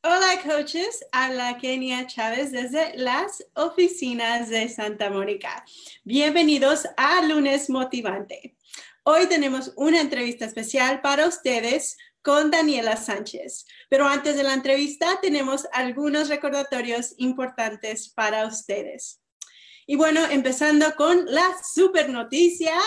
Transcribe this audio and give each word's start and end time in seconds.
Hola 0.00 0.40
coaches, 0.44 1.04
habla 1.10 1.58
Kenia 1.58 2.06
Chávez 2.06 2.52
desde 2.52 2.96
las 2.96 3.44
oficinas 3.54 4.48
de 4.48 4.68
Santa 4.68 5.10
Mónica. 5.10 5.64
Bienvenidos 6.04 6.86
a 6.96 7.20
Lunes 7.22 7.68
Motivante. 7.68 8.56
Hoy 9.02 9.26
tenemos 9.26 9.72
una 9.74 10.00
entrevista 10.00 10.44
especial 10.44 11.00
para 11.00 11.26
ustedes 11.26 11.96
con 12.22 12.52
Daniela 12.52 12.96
Sánchez. 12.96 13.66
Pero 13.90 14.06
antes 14.06 14.36
de 14.36 14.44
la 14.44 14.54
entrevista 14.54 15.18
tenemos 15.20 15.66
algunos 15.72 16.28
recordatorios 16.28 17.14
importantes 17.16 18.08
para 18.08 18.46
ustedes. 18.46 19.20
Y 19.84 19.96
bueno, 19.96 20.20
empezando 20.30 20.94
con 20.94 21.24
la 21.26 21.56
super 21.74 22.08
noticia, 22.08 22.78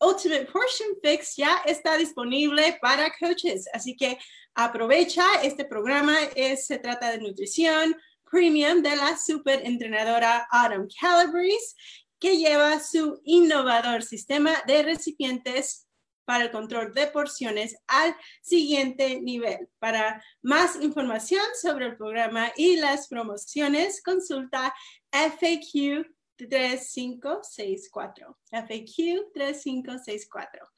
Ultimate 0.00 0.46
Portion 0.46 0.96
Fix 1.02 1.36
ya 1.36 1.62
está 1.66 1.96
disponible 1.96 2.78
para 2.80 3.12
coaches, 3.18 3.68
así 3.72 3.96
que 3.96 4.18
aprovecha 4.54 5.24
este 5.42 5.64
programa. 5.64 6.16
se 6.56 6.78
trata 6.78 7.10
de 7.10 7.18
nutrición 7.18 7.94
premium 8.30 8.80
de 8.82 8.96
la 8.96 9.16
super 9.16 9.60
entrenadora 9.66 10.46
Autumn 10.50 10.88
Calabrese, 11.00 11.74
que 12.18 12.36
lleva 12.36 12.80
su 12.80 13.20
innovador 13.24 14.02
sistema 14.02 14.52
de 14.66 14.82
recipientes 14.82 15.86
para 16.24 16.44
el 16.44 16.50
control 16.52 16.94
de 16.94 17.08
porciones 17.08 17.76
al 17.88 18.14
siguiente 18.40 19.20
nivel. 19.20 19.68
Para 19.80 20.22
más 20.42 20.76
información 20.80 21.42
sobre 21.60 21.86
el 21.86 21.96
programa 21.96 22.52
y 22.56 22.76
las 22.76 23.08
promociones, 23.08 24.00
consulta 24.02 24.72
FAQ 25.10 26.06
3564. 26.48 28.38
FAQ 28.50 29.32
3564. 29.32 30.68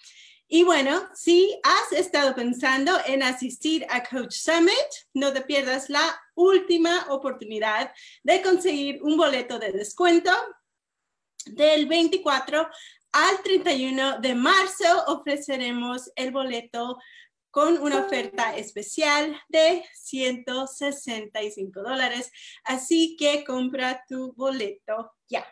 Y 0.54 0.64
bueno, 0.64 1.08
si 1.14 1.58
has 1.62 1.92
estado 1.98 2.34
pensando 2.34 2.92
en 3.06 3.22
asistir 3.22 3.86
a 3.88 4.02
Coach 4.02 4.34
Summit, 4.34 4.74
no 5.14 5.32
te 5.32 5.40
pierdas 5.40 5.88
la 5.88 6.20
última 6.34 7.06
oportunidad 7.08 7.90
de 8.22 8.42
conseguir 8.42 9.02
un 9.02 9.16
boleto 9.16 9.58
de 9.58 9.72
descuento 9.72 10.30
del 11.46 11.86
24 11.86 12.68
al 13.12 13.42
31 13.42 14.20
de 14.20 14.34
marzo. 14.34 15.04
Ofreceremos 15.06 16.10
el 16.16 16.32
boleto 16.32 16.98
con 17.50 17.78
una 17.78 18.00
oferta 18.00 18.56
especial 18.56 19.40
de 19.48 19.84
165 19.94 21.82
dólares. 21.82 22.30
Así 22.64 23.16
que 23.18 23.44
compra 23.44 24.04
tu 24.08 24.32
boleto 24.32 25.12
ya. 25.28 25.46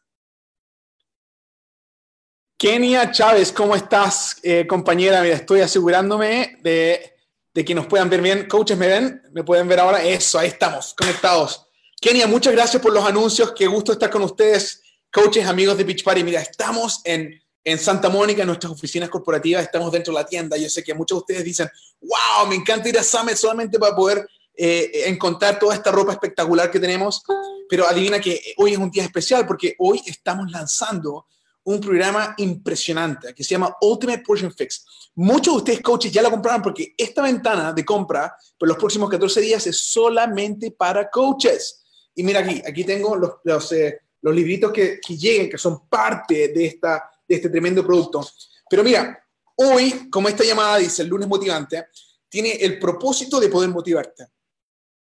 Kenia 2.60 3.10
Chávez, 3.10 3.54
¿cómo 3.54 3.74
estás, 3.74 4.36
eh, 4.44 4.68
compañera? 4.68 5.22
Mira, 5.22 5.36
estoy 5.36 5.62
asegurándome 5.62 6.58
de, 6.62 7.16
que 7.54 7.74
nos 7.74 7.88
puedan 7.88 8.10
ver 8.10 8.22
bien. 8.22 8.50
Coaches, 8.50 8.78
¿me 8.78 8.88
ven? 8.88 9.22
¿Me 9.32 9.46
pueden 9.46 9.66
ver 9.66 9.80
ahora? 9.80 10.04
Eso, 10.04 10.38
ahí 10.38 10.50
estamos, 10.50 10.94
conectados. 10.94 11.66
Kenia, 12.02 12.28
muchas 12.28 12.52
gracias 12.52 12.82
por 12.84 12.92
los 12.92 13.06
anuncios. 13.06 13.54
Qué 13.54 13.66
gusto 13.66 13.94
estar 13.94 14.10
con 14.10 14.24
ustedes, 14.24 14.82
coaches, 15.10 15.48
amigos 15.48 15.78
de 15.78 15.86
Beach 15.86 16.04
Party. 16.04 16.22
Mira, 16.22 16.42
estamos 16.42 17.00
en, 17.06 17.42
en 17.64 17.80
Santa 17.80 18.10
Mónica, 18.10 18.42
en 18.42 18.48
nuestras 18.48 18.74
oficinas 18.74 19.08
corporativas, 19.08 19.64
estamos 19.64 19.90
dentro 19.94 20.14
de 20.14 20.20
la 20.20 20.26
tienda. 20.26 20.58
Yo 20.58 20.70
sé 20.70 20.84
que 20.84 20.94
muchos 20.94 21.20
de 21.20 21.20
ustedes 21.22 21.46
dicen, 21.46 21.70
wow, 22.02 22.46
me 22.46 22.56
encanta 22.56 22.90
ir 22.90 23.00
a 23.00 23.04
Summit 23.04 23.38
solamente 23.38 23.80
para 23.80 23.96
poder 23.96 24.28
eh, 24.54 25.04
encontrar 25.06 25.58
toda 25.58 25.76
esta 25.76 25.94
ropa 25.94 26.12
espectacular 26.12 26.70
que 26.70 26.82
tenemos, 26.82 27.24
pero 27.70 27.88
adivina 27.88 28.20
que 28.20 28.54
hoy 28.58 28.74
es 28.74 28.78
un 28.78 28.92
día 28.92 29.04
especial 29.04 29.48
porque 29.48 29.78
hoy 29.80 30.02
estamos 30.06 30.52
lanzando 30.52 31.26
un 31.64 31.80
programa 31.80 32.34
impresionante 32.38 33.34
que 33.34 33.44
se 33.44 33.52
llama 33.52 33.76
Ultimate 33.82 34.24
Portion 34.26 34.54
Fix. 34.54 34.86
Muchos 35.16 35.54
de 35.54 35.58
ustedes, 35.58 35.82
coaches, 35.82 36.12
ya 36.12 36.22
lo 36.22 36.32
compraron 36.32 36.62
porque 36.62 36.94
esta 36.98 37.22
ventana 37.22 37.74
de 37.74 37.86
compra 37.86 38.36
por 38.58 38.68
los 38.68 38.78
próximos 38.78 39.10
14 39.10 39.42
días 39.42 39.68
es 39.68 39.80
solamente 39.80 40.72
para 40.72 41.10
coaches. 41.10 41.84
Y 42.16 42.24
mira 42.24 42.40
aquí, 42.40 42.62
aquí 42.66 42.84
tengo 42.84 43.16
los, 43.16 43.72
eh, 43.72 44.00
los 44.22 44.36
libritos 44.36 44.72
que, 44.72 45.00
que, 45.00 45.18
lleguen, 45.18 45.50
que 45.50 45.58
son 45.58 45.88
parte 45.88 46.50
de, 46.50 46.66
esta, 46.66 47.10
de 47.28 47.36
este 47.36 47.50
tremendo 47.50 47.86
producto. 47.86 48.28
Pero 48.70 48.84
mira, 48.84 49.24
hoy, 49.56 50.10
como 50.10 50.30
esta 50.30 50.44
llamada 50.44 50.78
dice, 50.78 51.04
el 51.04 51.10
lunes 51.10 51.28
motivante, 51.28 51.88
tiene 52.28 52.52
el 52.52 52.80
propósito 52.80 53.40
de 53.40 53.50
poder 53.50 53.70
motivarte 53.70 54.28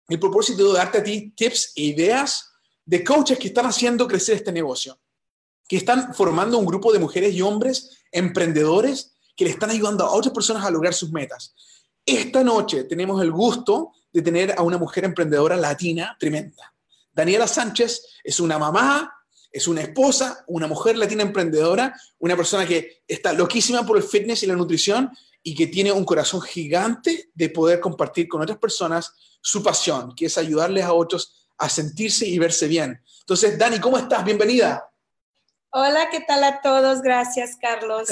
el 0.08 0.20
propósito 0.20 0.72
de 0.72 0.78
darte 0.78 0.98
a 0.98 1.02
ti 1.02 1.32
tips 1.36 1.72
e 1.76 1.82
ideas 1.82 2.50
de 2.84 3.02
coaches 3.02 3.38
que 3.38 3.48
están 3.48 3.66
haciendo 3.66 4.06
crecer 4.06 4.36
este 4.36 4.52
negocio, 4.52 4.98
que 5.68 5.76
están 5.76 6.14
formando 6.14 6.58
un 6.58 6.66
grupo 6.66 6.92
de 6.92 6.98
mujeres 6.98 7.34
y 7.34 7.42
hombres 7.42 7.98
emprendedores 8.12 9.12
que 9.36 9.44
le 9.44 9.50
están 9.50 9.70
ayudando 9.70 10.04
a 10.04 10.12
otras 10.12 10.32
personas 10.32 10.64
a 10.64 10.70
lograr 10.70 10.94
sus 10.94 11.12
metas. 11.12 11.54
Esta 12.04 12.42
noche 12.42 12.84
tenemos 12.84 13.20
el 13.20 13.32
gusto 13.32 13.92
de 14.12 14.22
tener 14.22 14.54
a 14.56 14.62
una 14.62 14.78
mujer 14.78 15.04
emprendedora 15.04 15.56
latina 15.56 16.16
tremenda. 16.18 16.72
Daniela 17.12 17.46
Sánchez 17.46 18.02
es 18.22 18.40
una 18.40 18.58
mamá, 18.58 19.12
es 19.50 19.66
una 19.66 19.80
esposa, 19.82 20.44
una 20.48 20.66
mujer 20.66 20.96
latina 20.96 21.22
emprendedora, 21.22 21.98
una 22.18 22.36
persona 22.36 22.66
que 22.66 23.02
está 23.08 23.32
loquísima 23.32 23.84
por 23.84 23.96
el 23.96 24.02
fitness 24.02 24.42
y 24.42 24.46
la 24.46 24.54
nutrición 24.54 25.10
y 25.42 25.54
que 25.54 25.66
tiene 25.66 25.92
un 25.92 26.04
corazón 26.04 26.42
gigante 26.42 27.30
de 27.34 27.50
poder 27.50 27.80
compartir 27.80 28.28
con 28.28 28.42
otras 28.42 28.58
personas 28.58 29.12
su 29.40 29.62
pasión, 29.62 30.14
que 30.14 30.26
es 30.26 30.38
ayudarles 30.38 30.84
a 30.84 30.92
otros 30.92 31.48
a 31.58 31.68
sentirse 31.68 32.26
y 32.26 32.38
verse 32.38 32.68
bien. 32.68 33.00
Entonces, 33.20 33.58
Dani, 33.58 33.80
¿cómo 33.80 33.96
estás? 33.96 34.24
Bienvenida. 34.24 34.84
Hola, 35.70 36.08
¿qué 36.10 36.20
tal 36.20 36.44
a 36.44 36.60
todos? 36.60 37.02
Gracias, 37.02 37.56
Carlos. 37.60 38.08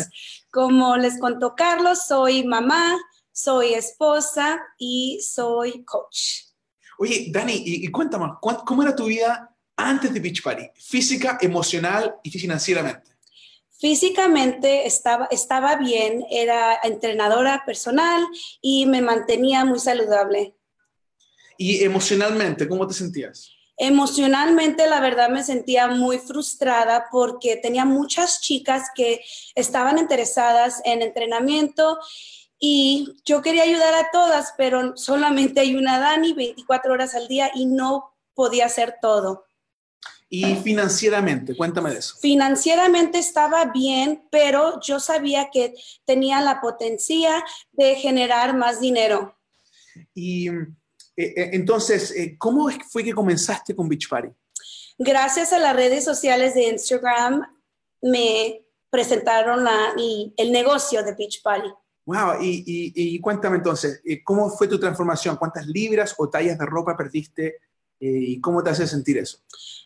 Como 0.51 0.97
les 0.97 1.19
contó 1.19 1.55
Carlos, 1.55 2.05
soy 2.07 2.45
mamá, 2.45 2.99
soy 3.33 3.75
esposa 3.75 4.61
y 4.79 5.21
soy 5.23 5.85
coach. 5.85 6.45
Oye, 6.99 7.27
Dani, 7.31 7.63
y, 7.65 7.91
cuéntame, 7.91 8.33
¿cómo 8.41 8.83
era 8.83 8.95
tu 8.95 9.07
vida 9.07 9.57
antes 9.77 10.13
de 10.13 10.21
Beach 10.21 10.43
Party? 10.43 10.69
Física, 10.75 11.39
emocional 11.41 12.17
y 12.23 12.31
financieramente. 12.31 13.11
Físicamente 13.79 14.87
estaba, 14.87 15.27
estaba 15.31 15.77
bien, 15.77 16.25
era 16.31 16.79
entrenadora 16.83 17.65
personal 17.67 18.25
y 18.61 18.87
me 18.87 19.03
mantenía 19.03 19.65
muy 19.65 19.79
saludable. 19.79 20.55
¿Y 21.59 21.83
emocionalmente, 21.85 22.69
cómo 22.69 22.87
te 22.87 22.95
sentías? 22.95 23.51
Emocionalmente, 23.77 24.87
la 24.87 25.01
verdad, 25.01 25.31
me 25.31 25.43
sentía 25.43 25.89
muy 25.89 26.19
frustrada 26.19 27.07
porque 27.11 27.57
tenía 27.57 27.85
muchas 27.85 28.41
chicas 28.41 28.89
que 28.95 29.21
estaban 29.55 29.99
interesadas 29.99 30.81
en 30.85 31.03
entrenamiento 31.03 31.99
y 32.59 33.17
yo 33.25 33.43
quería 33.43 33.65
ayudar 33.65 33.95
a 33.95 34.11
todas, 34.13 34.55
pero 34.57 34.97
solamente 34.97 35.61
hay 35.61 35.75
una 35.75 35.99
Dani 35.99 36.33
24 36.33 36.93
horas 36.93 37.15
al 37.15 37.27
día 37.29 37.51
y 37.55 37.67
no 37.67 38.15
podía 38.35 38.67
hacer 38.67 38.97
todo. 39.03 39.45
Y 40.31 40.57
financieramente, 40.57 41.55
cuéntame 41.55 41.91
de 41.91 41.99
eso. 41.99 42.17
Financieramente 42.21 43.19
estaba 43.19 43.67
bien, 43.67 44.27
pero 44.31 44.81
yo 44.81 44.99
sabía 44.99 45.51
que 45.53 45.75
tenía 46.05 46.41
la 46.41 46.61
potencia 46.61 47.45
de 47.73 47.95
generar 47.97 48.57
más 48.57 48.81
dinero. 48.81 49.37
Y 50.13 50.49
eh, 50.49 50.67
entonces, 51.17 52.11
eh, 52.13 52.37
¿cómo 52.39 52.69
fue 52.91 53.05
que 53.05 53.13
comenzaste 53.13 53.75
con 53.75 53.89
Beach 53.89 54.09
Party? 54.09 54.29
Gracias 54.99 55.53
a 55.53 55.59
las 55.59 55.75
redes 55.75 56.05
sociales 56.05 56.55
de 56.55 56.69
Instagram 56.69 57.43
me 58.03 58.65
presentaron 58.91 59.67
el 60.37 60.53
negocio 60.53 61.03
de 61.03 61.15
Beach 61.15 61.43
Party. 61.43 61.69
Wow, 62.07 62.43
y, 62.43 62.93
y, 62.95 63.19
cuéntame 63.19 63.57
entonces, 63.57 64.03
¿cómo 64.25 64.51
fue 64.51 64.69
tu 64.69 64.79
transformación? 64.79 65.37
¿Cuántas 65.37 65.67
libras 65.67 66.15
o 66.19 66.29
tallas 66.29 66.59
de 66.59 66.67
ropa 66.67 66.97
perdiste 66.97 67.57
y 67.99 68.41
cómo 68.41 68.63
te 68.63 68.71
hace 68.71 68.87
sentir 68.87 69.19
eso? 69.19 69.39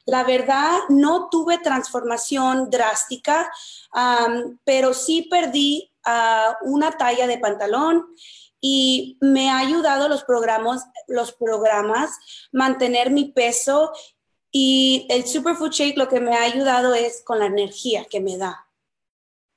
La 0.05 0.25
verdad, 0.25 0.79
no 0.89 1.29
tuve 1.31 1.59
transformación 1.59 2.71
drástica, 2.71 3.51
pero 4.65 4.95
sí 4.95 5.29
perdí 5.31 5.91
ah, 6.05 6.57
una 6.63 6.93
talla 6.93 7.27
de 7.27 7.39
pantalón 7.39 8.07
y 8.61 9.19
me 9.21 9.51
ha 9.51 9.59
ayudado 9.59 10.09
los 10.09 10.25
programas, 10.25 10.85
los 11.07 11.33
programas, 11.33 12.11
mantener 12.53 13.11
mi 13.11 13.27
peso 13.27 13.93
y 14.51 15.07
el 15.11 15.27
Superfood 15.27 15.71
Shake 15.71 15.97
lo 15.97 16.09
que 16.09 16.21
me 16.21 16.35
ha 16.35 16.43
ayudado 16.43 16.95
es 16.95 17.23
con 17.23 17.39
la 17.39 17.47
energía 17.47 18.05
que 18.05 18.21
me 18.21 18.37
da. 18.37 18.67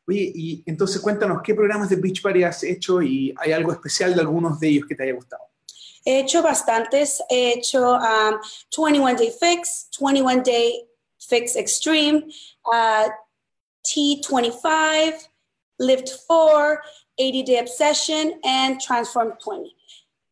Oye, 0.07 0.31
y 0.35 0.63
entonces 0.65 1.01
cuéntanos, 1.01 1.41
¿qué 1.43 1.55
programas 1.55 1.89
de 1.89 1.95
Beach 1.95 2.21
Party 2.21 2.43
has 2.43 2.63
hecho 2.63 3.01
y 3.01 3.33
hay 3.37 3.51
algo 3.51 3.71
especial 3.71 4.13
de 4.13 4.21
algunos 4.21 4.59
de 4.59 4.67
ellos 4.67 4.85
que 4.87 4.95
te 4.95 5.03
haya 5.03 5.13
gustado? 5.13 5.43
He 6.03 6.19
hecho 6.19 6.41
bastantes, 6.41 7.23
he 7.29 7.53
hecho 7.53 7.97
21 8.75 9.11
um, 9.11 9.15
Day 9.15 9.31
Fix, 9.39 9.87
21 9.99 10.43
Day 10.43 10.87
Fix 11.19 11.55
Extreme, 11.55 12.25
uh, 12.65 13.09
T25, 13.83 15.29
Lift 15.77 16.09
4, 16.27 16.79
80 17.21 17.51
Day 17.51 17.59
Obsession, 17.59 18.39
and 18.43 18.79
Transform 18.79 19.33
20. 19.45 19.75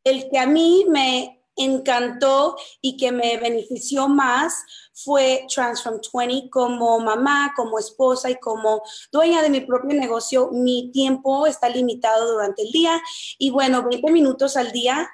El 0.03 0.30
que 0.30 0.39
a 0.39 0.47
mí 0.47 0.86
me 0.88 1.39
encantó 1.56 2.56
y 2.81 2.97
que 2.97 3.12
me 3.12 3.38
benefició 3.38 4.07
más 4.07 4.63
fue 4.94 5.45
Transform 5.53 6.00
20 6.13 6.50
como 6.50 7.00
mamá, 7.00 7.53
como 7.56 7.80
esposa 7.80 8.30
y 8.30 8.36
como 8.36 8.81
dueña 9.12 9.41
de 9.41 9.50
mi 9.50 9.62
propio 9.62 9.97
negocio. 9.97 10.50
Mi 10.51 10.91
tiempo 10.91 11.45
está 11.45 11.69
limitado 11.69 12.31
durante 12.33 12.63
el 12.63 12.71
día 12.71 13.00
y 13.38 13.51
bueno, 13.51 13.88
20 13.88 14.12
minutos 14.12 14.57
al 14.57 14.71
día, 14.71 15.09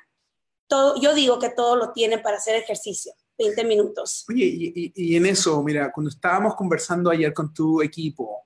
todo, 0.68 1.00
yo 1.01 1.13
digo 1.13 1.39
que 1.39 1.50
todo 1.50 1.75
lo 1.75 1.92
tiene 1.92 2.19
para 2.19 2.38
hacer 2.38 2.56
ejercicio. 2.56 3.13
20 3.38 3.66
minutos. 3.66 4.24
Oye, 4.30 4.45
y, 4.45 4.94
y 4.95 5.16
en 5.18 5.25
eso, 5.25 5.62
mira, 5.62 5.92
cuando 5.92 6.10
estábamos 6.10 6.56
conversando 6.56 7.10
ayer 7.10 7.33
con 7.33 7.54
tu 7.54 7.81
equipo, 7.81 8.44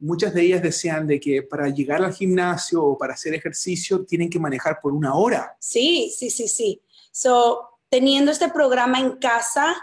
muchas 0.00 0.34
de 0.34 0.42
ellas 0.42 0.62
decían 0.62 1.06
de 1.06 1.20
que 1.20 1.42
para 1.42 1.68
llegar 1.68 2.02
al 2.02 2.12
gimnasio 2.12 2.82
o 2.82 2.98
para 2.98 3.14
hacer 3.14 3.34
ejercicio 3.34 4.04
tienen 4.04 4.30
que 4.30 4.38
manejar 4.38 4.80
por 4.80 4.92
una 4.92 5.14
hora. 5.14 5.56
Sí, 5.60 6.12
sí, 6.16 6.30
sí, 6.30 6.48
sí. 6.48 6.82
So, 7.12 7.78
teniendo 7.88 8.32
este 8.32 8.48
programa 8.48 8.98
en 8.98 9.16
casa, 9.18 9.76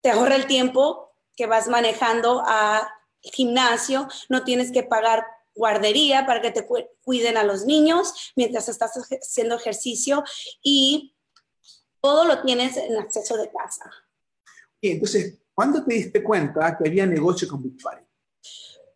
te 0.00 0.10
ahorra 0.10 0.36
el 0.36 0.46
tiempo 0.46 1.12
que 1.36 1.46
vas 1.46 1.68
manejando 1.68 2.42
a 2.46 2.88
gimnasio, 3.22 4.08
no 4.28 4.44
tienes 4.44 4.72
que 4.72 4.82
pagar 4.82 5.24
guardería 5.54 6.24
para 6.24 6.40
que 6.40 6.52
te 6.52 6.66
cuiden 7.02 7.36
a 7.36 7.42
los 7.42 7.64
niños 7.64 8.32
mientras 8.36 8.68
estás 8.68 8.92
haciendo 8.94 9.56
ejercicio 9.56 10.22
y 10.62 11.16
todo 12.00 12.24
lo 12.24 12.42
tienes 12.42 12.76
en 12.76 12.96
acceso 12.96 13.36
de 13.36 13.50
casa. 13.50 13.90
Y 14.80 14.92
entonces, 14.92 15.38
¿cuándo 15.52 15.84
te 15.84 15.94
diste 15.94 16.22
cuenta 16.22 16.76
que 16.78 16.88
había 16.88 17.06
negocio 17.06 17.48
con 17.48 17.62
Big 17.62 17.82
Party? 17.82 18.07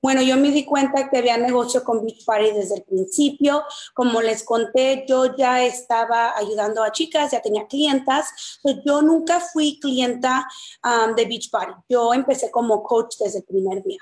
Bueno, 0.03 0.21
yo 0.21 0.37
me 0.37 0.51
di 0.51 0.65
cuenta 0.65 1.09
que 1.09 1.19
había 1.19 1.39
negocio 1.39 1.85
con 1.85 2.05
Beach 2.05 2.25
Party 2.25 2.51
desde 2.51 2.75
el 2.75 2.83
principio. 2.83 3.63
Como 3.95 4.21
les 4.21 4.43
conté, 4.43 5.05
yo 5.09 5.37
ya 5.37 5.65
estaba 5.65 6.37
ayudando 6.37 6.83
a 6.83 6.91
chicas, 6.91 7.31
ya 7.31 7.41
tenía 7.41 7.69
clientas. 7.69 8.59
Pues 8.65 8.79
yo 8.85 9.01
nunca 9.01 9.39
fui 9.39 9.79
clienta 9.79 10.45
um, 10.85 11.15
de 11.15 11.25
Beach 11.25 11.51
Party. 11.51 11.75
Yo 11.89 12.13
empecé 12.13 12.51
como 12.51 12.83
coach 12.83 13.15
desde 13.21 13.39
el 13.39 13.45
primer 13.45 13.85
día. 13.85 14.01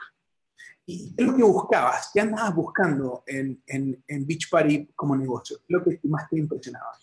¿Y 0.87 1.15
qué 1.15 1.23
es 1.23 1.29
lo 1.29 1.37
que 1.37 1.43
buscabas? 1.43 2.11
¿Qué 2.15 2.21
andabas 2.21 2.55
buscando 2.55 3.23
en, 3.27 3.63
en, 3.67 4.03
en 4.09 4.27
Beach 4.27 4.49
Party 4.49 4.87
como 4.97 5.15
negocio? 5.15 5.59
¿Qué 5.59 5.65
es 5.77 5.79
lo 5.79 5.85
que 5.85 6.01
más 6.05 6.31
te 6.31 6.39
impresionaba? 6.39 6.99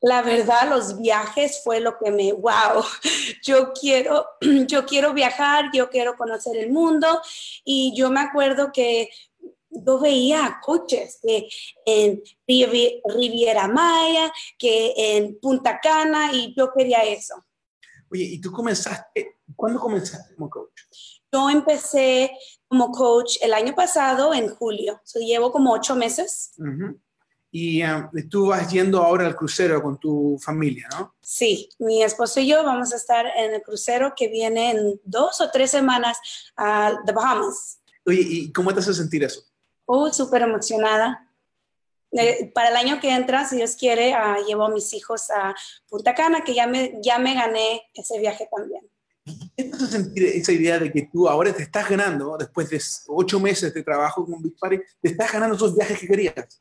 La 0.00 0.22
verdad, 0.22 0.68
los 0.68 0.98
viajes 0.98 1.62
fue 1.64 1.80
lo 1.80 1.98
que 1.98 2.10
me, 2.10 2.32
wow, 2.32 2.84
yo 3.42 3.72
quiero, 3.72 4.26
yo 4.66 4.84
quiero 4.84 5.14
viajar, 5.14 5.70
yo 5.72 5.88
quiero 5.88 6.16
conocer 6.16 6.56
el 6.56 6.70
mundo. 6.70 7.20
Y 7.64 7.94
yo 7.96 8.10
me 8.10 8.20
acuerdo 8.20 8.70
que 8.72 9.08
yo 9.70 9.98
veía 9.98 10.58
coches 10.62 11.18
que 11.22 11.48
en 11.84 12.22
Riviera 12.46 13.68
Maya, 13.68 14.32
que 14.58 14.94
en 14.96 15.38
Punta 15.40 15.80
Cana, 15.80 16.30
y 16.32 16.54
yo 16.56 16.72
quería 16.72 17.02
eso. 17.04 17.34
Oye, 18.10 18.24
¿y 18.24 18.40
tú 18.40 18.52
comenzaste, 18.52 19.38
cuándo 19.54 19.80
comenzaste 19.80 20.34
como 20.34 20.48
coach? 20.48 20.80
Yo 21.32 21.50
empecé 21.50 22.30
como 22.68 22.90
coach 22.92 23.36
el 23.42 23.52
año 23.52 23.74
pasado, 23.74 24.32
en 24.32 24.48
julio. 24.48 25.00
llevo 25.14 25.50
como 25.50 25.72
ocho 25.72 25.96
meses. 25.96 26.52
Y 27.58 27.82
um, 27.82 28.10
tú 28.28 28.48
vas 28.48 28.70
yendo 28.70 29.02
ahora 29.02 29.24
al 29.24 29.34
crucero 29.34 29.82
con 29.82 29.98
tu 29.98 30.38
familia, 30.38 30.86
¿no? 30.90 31.14
Sí, 31.22 31.70
mi 31.78 32.02
esposo 32.02 32.38
y 32.38 32.48
yo 32.48 32.62
vamos 32.62 32.92
a 32.92 32.96
estar 32.96 33.24
en 33.34 33.54
el 33.54 33.62
crucero 33.62 34.12
que 34.14 34.28
viene 34.28 34.72
en 34.72 35.00
dos 35.04 35.40
o 35.40 35.48
tres 35.50 35.70
semanas 35.70 36.18
a 36.54 36.92
The 37.06 37.12
Bahamas. 37.12 37.78
Oye, 38.04 38.20
¿y 38.20 38.52
cómo 38.52 38.74
te 38.74 38.80
hace 38.80 38.92
sentir 38.92 39.24
eso? 39.24 39.40
Oh, 39.86 40.12
súper 40.12 40.42
emocionada. 40.42 41.32
Eh, 42.12 42.52
para 42.54 42.68
el 42.68 42.76
año 42.76 43.00
que 43.00 43.10
entra, 43.10 43.48
si 43.48 43.56
Dios 43.56 43.74
quiere, 43.74 44.12
uh, 44.12 44.46
llevo 44.46 44.66
a 44.66 44.70
mis 44.70 44.92
hijos 44.92 45.30
a 45.30 45.54
Punta 45.88 46.14
Cana, 46.14 46.44
que 46.44 46.54
ya 46.54 46.66
me, 46.66 46.98
ya 47.02 47.18
me 47.18 47.32
gané 47.32 47.84
ese 47.94 48.18
viaje 48.18 48.46
también. 48.54 48.86
¿Qué 49.56 49.64
te 49.64 49.74
hace 49.74 49.86
sentir 49.86 50.24
esa 50.24 50.52
idea 50.52 50.78
de 50.78 50.92
que 50.92 51.08
tú 51.10 51.26
ahora 51.26 51.54
te 51.54 51.62
estás 51.62 51.88
ganando, 51.88 52.36
después 52.36 52.68
de 52.68 52.82
ocho 53.06 53.40
meses 53.40 53.72
de 53.72 53.82
trabajo 53.82 54.26
con 54.26 54.42
Big 54.42 54.58
Party, 54.58 54.78
te 55.00 55.08
estás 55.08 55.32
ganando 55.32 55.56
esos 55.56 55.74
viajes 55.74 55.98
que 55.98 56.06
querías? 56.06 56.60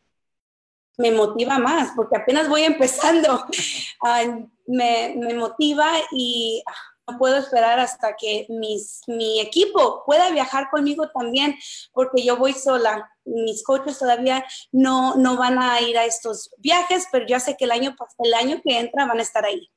Me 0.98 1.12
motiva 1.12 1.60
más, 1.60 1.92
porque 1.96 2.18
apenas 2.18 2.50
voy 2.50 2.64
empezando. 2.64 3.46
me, 4.68 5.16
me, 5.18 5.34
motiva 5.34 5.92
y 6.12 6.64
ah, 6.66 6.74
no 7.08 7.18
puedo 7.18 7.38
esperar 7.38 7.80
hasta 7.80 8.16
que 8.16 8.46
mis, 8.50 9.02
mi 9.08 9.40
equipo 9.40 10.04
pueda 10.06 10.32
viajar 10.32 10.70
conmigo 10.72 11.10
también, 11.10 11.56
porque 11.94 12.24
yo 12.24 12.38
voy 12.38 12.54
sola. 12.54 13.10
Mis 13.26 13.64
coaches 13.64 14.00
todavía 14.00 14.46
no, 14.72 15.16
no 15.16 15.38
van 15.38 15.60
a 15.60 15.82
ir 15.82 15.98
a 15.98 16.06
estos 16.06 16.52
viajes, 16.58 17.08
pero 17.12 17.26
ya 17.28 17.40
sé 17.40 17.56
que 17.58 17.66
el 17.66 17.72
año, 17.72 17.96
el 18.20 18.34
año 18.34 18.62
que 18.64 18.80
entra 18.80 19.06
van 19.06 19.20
a 19.20 19.24
estar 19.24 19.46
ahí. 19.46 19.70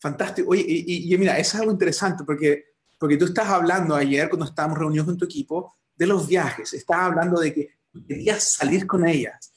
Fantástico. 0.00 0.50
Oye, 0.50 0.64
y, 0.66 1.14
y 1.14 1.18
mira, 1.18 1.38
eso 1.38 1.56
es 1.56 1.60
algo 1.60 1.72
interesante, 1.72 2.24
porque, 2.24 2.64
porque 2.98 3.16
tú 3.16 3.26
estás 3.26 3.48
hablando 3.48 3.94
ayer, 3.94 4.28
cuando 4.28 4.46
estábamos 4.46 4.78
reunidos 4.78 5.06
con 5.06 5.16
tu 5.16 5.24
equipo, 5.24 5.76
de 5.94 6.06
los 6.06 6.26
viajes. 6.26 6.72
Estás 6.72 6.98
hablando 6.98 7.40
de 7.40 7.54
que 7.54 7.68
querías 8.08 8.42
salir 8.42 8.86
con 8.86 9.06
ellas 9.06 9.52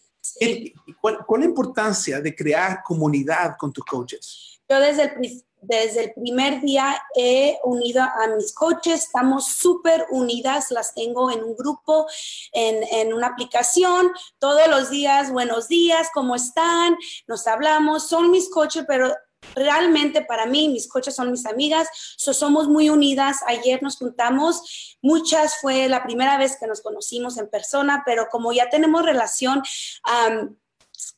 ¿Cuál, 1.01 1.19
es 1.27 1.39
la 1.39 1.45
importancia 1.45 2.21
de 2.21 2.35
crear 2.35 2.81
comunidad 2.83 3.55
con 3.57 3.71
tus 3.71 3.85
coaches? 3.85 4.59
Yo 4.67 4.79
desde 4.79 5.03
el, 5.03 5.43
desde 5.61 6.05
el 6.05 6.13
primer 6.13 6.61
día 6.61 7.01
he 7.15 7.59
unido 7.63 8.01
a 8.01 8.27
mis 8.35 8.53
coaches, 8.53 9.05
estamos 9.05 9.47
súper 9.47 10.05
unidas, 10.11 10.71
las 10.71 10.93
tengo 10.93 11.31
en 11.31 11.43
un 11.43 11.55
grupo, 11.55 12.07
en, 12.51 12.83
en, 12.91 13.13
una 13.13 13.27
aplicación, 13.27 14.11
todos 14.39 14.67
los 14.67 14.89
días, 14.89 15.31
buenos 15.31 15.67
días, 15.67 16.09
¿cómo 16.13 16.35
están? 16.35 16.97
Nos 17.27 17.47
hablamos, 17.47 18.07
son 18.07 18.31
mis 18.31 18.49
coaches, 18.49 18.85
pero 18.87 19.13
realmente 19.55 20.21
para 20.21 20.45
mí, 20.45 20.69
mis 20.69 20.87
coches 20.87 21.15
son 21.15 21.31
mis 21.31 21.45
amigas, 21.45 21.87
somos 22.17 22.67
muy 22.67 22.89
unidas. 22.89 23.37
Ayer 23.47 23.81
nos 23.81 23.97
juntamos, 23.97 24.97
muchas 25.01 25.59
fue 25.61 25.87
la 25.87 26.03
primera 26.03 26.37
vez 26.37 26.57
que 26.59 26.67
nos 26.67 26.81
conocimos 26.81 27.37
en 27.37 27.49
persona, 27.49 28.03
pero 28.05 28.27
como 28.29 28.51
ya 28.51 28.69
tenemos 28.69 29.03
relación 29.03 29.61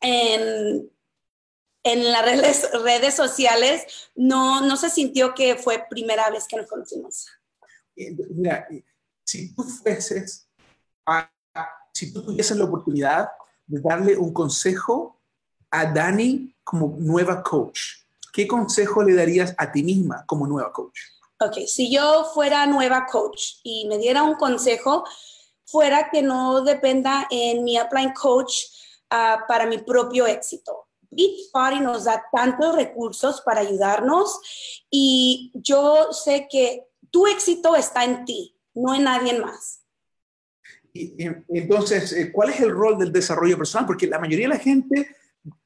en, 0.01 0.91
en 1.83 2.11
las 2.11 2.25
redes, 2.25 2.69
redes 2.83 3.15
sociales, 3.15 4.09
no, 4.15 4.61
no 4.61 4.77
se 4.77 4.89
sintió 4.89 5.33
que 5.33 5.55
fue 5.55 5.85
primera 5.89 6.29
vez 6.29 6.47
que 6.47 6.57
nos 6.57 6.67
conocimos. 6.67 7.27
Mira, 7.95 8.67
si 9.23 9.53
tú 9.53 9.63
fueses, 9.63 10.47
si 11.93 12.13
tú 12.13 12.23
tuvieses 12.23 12.55
la 12.57 12.65
oportunidad 12.65 13.29
de 13.65 13.81
darle 13.81 14.15
un 14.15 14.31
consejo 14.31 15.19
a 15.71 15.85
Dani 15.85 16.55
como 16.63 16.95
nueva 16.99 17.43
coach, 17.43 18.06
¿qué 18.37 18.47
consejo 18.47 19.01
le 19.01 19.15
darías 19.15 19.55
a 19.57 19.71
ti 19.71 19.81
misma 19.81 20.23
como 20.27 20.45
nueva 20.45 20.71
coach? 20.71 20.99
Ok, 21.39 21.65
si 21.65 21.91
yo 21.91 22.23
fuera 22.35 22.67
nueva 22.67 23.07
coach 23.07 23.55
y 23.63 23.87
me 23.87 23.97
diera 23.97 24.21
un 24.21 24.35
consejo, 24.35 25.03
fuera 25.65 26.11
que 26.11 26.21
no 26.21 26.61
dependa 26.61 27.27
en 27.31 27.63
mi 27.63 27.81
upline 27.81 28.13
coach 28.13 28.65
uh, 29.11 29.47
para 29.47 29.65
mi 29.65 29.79
propio 29.79 30.27
éxito. 30.27 30.85
Party 31.51 31.79
nos 31.79 32.03
da 32.03 32.23
tantos 32.31 32.75
recursos 32.75 33.41
para 33.41 33.61
ayudarnos 33.61 34.85
y 34.91 35.51
yo 35.55 36.13
sé 36.13 36.47
que 36.47 36.83
tu 37.09 37.25
éxito 37.25 37.75
está 37.75 38.03
en 38.03 38.23
ti, 38.23 38.55
no 38.75 38.93
en 38.93 39.05
nadie 39.05 39.39
más. 39.39 39.81
Y, 40.93 41.15
entonces, 41.49 42.13
eh, 42.13 42.31
¿cuál 42.31 42.51
es 42.51 42.59
el 42.59 42.69
rol 42.69 42.99
del 42.99 43.11
desarrollo 43.11 43.57
personal? 43.57 43.87
Porque 43.87 44.05
la 44.05 44.19
mayoría 44.19 44.47
de 44.47 44.53
la 44.53 44.59
gente 44.59 45.15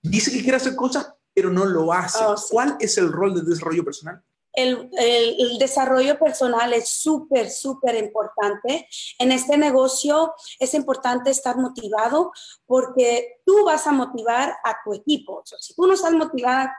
dice 0.02 0.32
que 0.32 0.42
quiere 0.42 0.56
hacer 0.56 0.76
cosas, 0.76 1.14
pero 1.34 1.50
no 1.50 1.66
lo 1.66 1.94
hace. 1.94 2.24
Oh, 2.24 2.36
¿Cuál 2.50 2.78
es 2.80 2.98
el 2.98 3.12
rol 3.12 3.36
del 3.36 3.46
desarrollo 3.46 3.84
personal? 3.84 4.24
El, 4.54 4.90
el, 4.98 5.58
desarrollo 5.60 6.20
personal 6.20 6.74
es 6.74 6.90
súper, 6.90 7.50
súper 7.50 7.96
importante. 7.96 8.88
En 9.18 9.32
este 9.32 9.58
negocio 9.58 10.34
es 10.60 10.74
importante 10.74 11.32
estar 11.32 11.58
motivado 11.58 12.34
porque 12.66 13.42
tú 13.46 13.64
vas 13.64 13.88
a 13.88 13.94
motivar 13.94 14.54
a 14.64 14.78
tu 14.84 14.94
equipo. 14.94 15.42
si 15.46 15.74
tú 15.74 15.88
no 15.88 15.94
estás 15.94 16.12
motivada, 16.12 16.76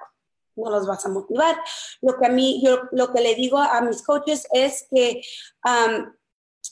no 0.56 0.70
los 0.70 0.86
vas 0.86 1.04
a 1.06 1.08
motivar. 1.08 1.56
Lo 2.02 2.18
que 2.18 2.26
a 2.26 2.30
mí, 2.30 2.62
yo 2.64 2.82
lo 2.92 3.12
que 3.12 3.20
le 3.20 3.34
digo 3.34 3.58
a 3.58 3.80
mis 3.80 4.02
coaches 4.02 4.46
es 4.52 4.86
que 4.90 5.22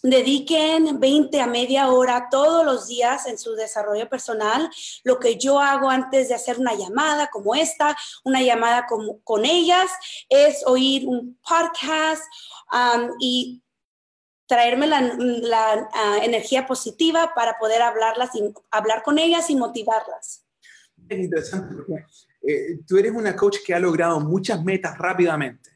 dediquen 0.03 0.99
20 1.01 1.41
a 1.41 1.47
media 1.47 1.89
hora 1.89 2.29
todos 2.31 2.65
los 2.65 2.89
días 2.89 3.27
en 3.27 3.39
su 3.39 3.55
desarrollo 3.55 4.09
personal. 4.09 4.71
Lo 5.05 5.19
que 5.19 5.37
yo 5.37 5.61
hago 5.61 5.91
antes 5.91 6.29
de 6.29 6.35
hacer 6.35 6.59
una 6.59 6.75
llamada 6.75 7.29
como 7.29 7.55
esta, 7.55 7.97
una 8.25 8.43
llamada 8.43 8.87
con, 8.87 9.45
ellas, 9.45 9.91
es 10.29 10.63
oír 10.67 11.07
un 11.07 11.39
podcast 11.47 12.23
um, 12.73 13.11
y 13.21 13.63
traerme 14.47 14.87
la, 14.87 15.89
ah, 15.95 16.19
energía 16.23 16.67
positiva 16.67 17.33
para 17.35 17.57
poder 17.59 17.83
hablarlas 17.83 18.35
y, 18.35 18.53
hablar 18.71 19.03
con 19.03 19.19
ellas 19.19 19.49
y 19.51 19.57
motivarlas. 19.57 20.45
Es 21.09 21.19
interesante 21.19 21.75
porque 21.75 22.05
eh, 22.43 22.81
tú 22.87 22.99
eres 22.99 23.13
una 23.13 23.37
coach 23.37 23.59
que 23.65 23.75
ha 23.75 23.79
logrado 23.79 24.21
muchas 24.21 24.63
metas 24.65 24.97
rápidamente, 24.99 25.70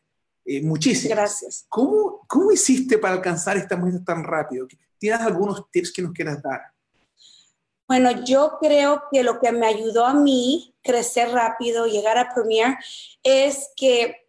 eh, 0.44 0.62
muchísimas. 0.62 1.16
Gracias. 1.16 1.66
¿Cómo, 1.68 2.24
¿Cómo 2.26 2.52
hiciste 2.52 2.98
para 2.98 3.14
alcanzar 3.14 3.56
estas 3.56 3.78
metas 3.78 4.04
tan 4.04 4.22
rápido? 4.22 4.66
¿Tienes 4.98 5.20
algunos 5.20 5.70
tips 5.70 5.92
que 5.92 6.02
nos 6.02 6.12
quieras 6.12 6.42
dar? 6.42 6.60
Bueno, 7.86 8.24
yo 8.24 8.58
creo 8.60 9.04
que 9.12 9.22
lo 9.22 9.40
que 9.40 9.52
me 9.52 9.66
ayudó 9.66 10.06
a 10.06 10.14
mí 10.14 10.74
crecer 10.82 11.30
rápido, 11.30 11.86
llegar 11.86 12.16
a 12.16 12.32
Premier, 12.32 12.76
es 13.22 13.70
que 13.76 14.28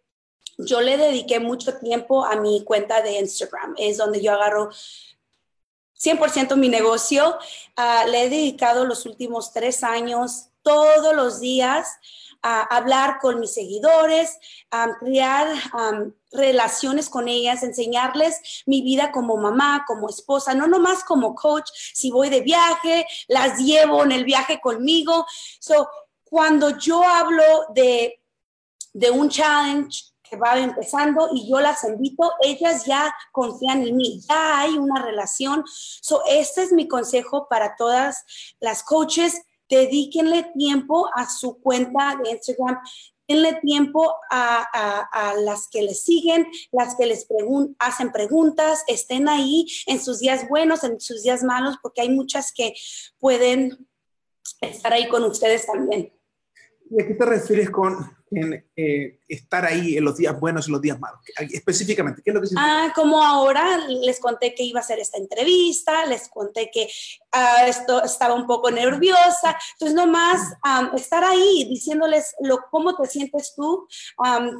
yo 0.58 0.80
le 0.80 0.96
dediqué 0.96 1.40
mucho 1.40 1.78
tiempo 1.78 2.24
a 2.24 2.36
mi 2.36 2.64
cuenta 2.64 3.02
de 3.02 3.18
Instagram. 3.18 3.74
Es 3.78 3.98
donde 3.98 4.22
yo 4.22 4.32
agarro 4.32 4.70
100% 5.98 6.56
mi 6.56 6.68
negocio. 6.68 7.38
Ah, 7.76 8.04
le 8.08 8.24
he 8.24 8.30
dedicado 8.30 8.84
los 8.84 9.06
últimos 9.06 9.52
tres 9.52 9.82
años 9.82 10.48
todos 10.62 11.14
los 11.14 11.40
días 11.40 11.98
a 12.48 12.62
hablar 12.62 13.18
con 13.20 13.40
mis 13.40 13.54
seguidores, 13.54 14.38
a 14.70 14.96
crear 15.00 15.48
relaciones 16.30 17.10
con 17.10 17.26
ellas, 17.26 17.64
enseñarles 17.64 18.62
mi 18.66 18.82
vida 18.82 19.10
como 19.10 19.36
mamá, 19.36 19.84
como 19.84 20.08
esposa, 20.08 20.54
no 20.54 20.68
nomás 20.68 21.02
como 21.02 21.34
coach, 21.34 21.68
si 21.92 22.12
voy 22.12 22.28
de 22.28 22.42
viaje, 22.42 23.04
las 23.26 23.58
llevo 23.58 24.04
en 24.04 24.12
el 24.12 24.24
viaje 24.24 24.60
conmigo. 24.60 25.26
So, 25.58 25.88
cuando 26.22 26.78
yo 26.78 27.02
hablo 27.02 27.42
de, 27.74 28.22
de 28.92 29.10
un 29.10 29.28
challenge, 29.28 30.04
que 30.22 30.36
va 30.36 30.56
empezando 30.56 31.28
y 31.32 31.48
yo 31.50 31.58
las 31.58 31.82
invito, 31.82 32.32
ellas 32.42 32.84
ya 32.84 33.12
confían 33.32 33.82
en 33.82 33.96
mí, 33.96 34.20
ya 34.28 34.60
hay 34.60 34.78
una 34.78 35.02
relación. 35.02 35.64
So, 35.66 36.22
este 36.28 36.62
es 36.62 36.72
mi 36.72 36.86
consejo 36.86 37.48
para 37.48 37.74
todas 37.74 38.24
las 38.60 38.84
coaches, 38.84 39.42
dedíquenle 39.68 40.44
tiempo 40.56 41.08
a 41.14 41.28
su 41.28 41.58
cuenta 41.60 42.18
de 42.22 42.30
Instagram, 42.30 42.78
denle 43.28 43.54
tiempo 43.62 44.14
a, 44.30 45.34
las 45.38 45.68
que 45.68 45.82
les 45.82 46.02
siguen, 46.02 46.46
las 46.72 46.94
que 46.96 47.06
les 47.06 47.26
hacen 47.78 48.12
preguntas, 48.12 48.84
estén 48.86 49.28
ahí 49.28 49.66
en 49.86 50.00
sus 50.00 50.20
días 50.20 50.48
buenos, 50.48 50.84
en 50.84 51.00
sus 51.00 51.22
días 51.22 51.42
malos, 51.42 51.76
porque 51.82 52.02
hay 52.02 52.10
muchas 52.10 52.52
que 52.52 52.74
pueden 53.18 53.88
estar 54.60 54.92
ahí 54.92 55.08
con 55.08 55.24
ustedes 55.24 55.66
también. 55.66 56.12
¿Y 56.90 57.02
a 57.02 57.06
qué 57.06 57.14
te 57.14 57.24
refieres 57.24 57.70
con 57.70 58.15
en 58.30 58.64
eh, 58.76 59.20
estar 59.28 59.64
ahí 59.64 59.96
en 59.96 60.04
los 60.04 60.16
días 60.16 60.38
buenos 60.38 60.68
y 60.68 60.70
los 60.70 60.80
días 60.80 60.98
malos? 60.98 61.20
Específicamente, 61.52 62.22
¿qué 62.22 62.30
es 62.30 62.34
lo 62.34 62.40
que 62.40 62.48
Ah, 62.56 62.92
como 62.94 63.22
ahora 63.22 63.86
les 63.88 64.18
conté 64.20 64.54
que 64.54 64.62
iba 64.62 64.80
a 64.80 64.82
hacer 64.82 64.98
esta 64.98 65.18
entrevista, 65.18 66.06
les 66.06 66.28
conté 66.28 66.70
que 66.72 66.88
ah, 67.32 67.66
esto, 67.66 68.02
estaba 68.04 68.34
un 68.34 68.46
poco 68.46 68.70
nerviosa, 68.70 69.56
entonces 69.72 69.94
nomás 69.94 70.40
estar 70.94 71.24
ahí 71.24 71.66
diciéndoles 71.68 72.34
lo, 72.40 72.64
cómo 72.70 72.96
te 72.96 73.06
sientes 73.06 73.54
tú, 73.54 73.86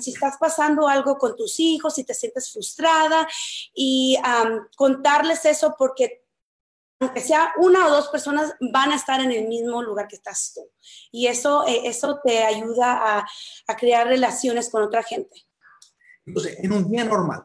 si 0.01 0.13
estás 0.13 0.37
pasando 0.39 0.89
algo 0.89 1.19
con 1.19 1.37
tus 1.37 1.59
hijos, 1.61 1.95
si 1.95 2.05
te 2.05 2.15
sientes 2.15 2.53
frustrada 2.53 3.27
y 3.75 4.17
contarles 4.77 5.45
eso 5.45 5.75
porque 5.79 6.26
aunque 7.01 7.21
sea 7.21 7.53
una 7.59 7.87
o 7.87 7.91
dos 7.91 8.09
personas, 8.09 8.55
van 8.73 8.93
a 8.93 8.97
estar 8.97 9.21
en 9.21 9.33
el 9.33 9.47
mismo 9.49 9.83
lugar 9.83 10.09
que 10.09 10.17
estás 10.17 10.53
tú. 10.55 10.63
Y 11.13 11.27
eso, 11.27 11.67
eh, 11.67 11.83
eso 11.85 12.21
te 12.25 12.45
ayuda 12.45 13.19
a, 13.19 13.27
a, 13.67 13.77
crear 13.77 14.07
relaciones 14.07 14.71
con 14.71 14.83
otra 14.83 15.03
gente. 15.03 15.45
Entonces, 16.25 16.57
en 16.59 16.73
un 16.73 16.91
día 16.91 17.05
normal, 17.05 17.45